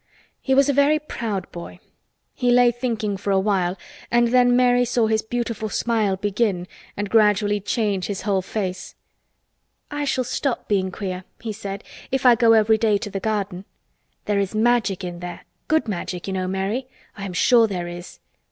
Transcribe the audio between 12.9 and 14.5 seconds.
to the garden. There